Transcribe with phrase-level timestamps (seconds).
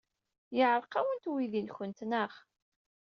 [0.57, 2.31] Yeɛreq-awent weydi-nwent, naɣ?